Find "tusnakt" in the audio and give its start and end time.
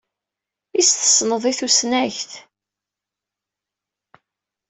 1.59-2.31